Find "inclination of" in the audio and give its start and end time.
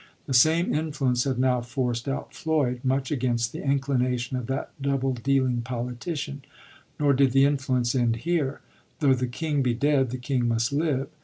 3.63-4.47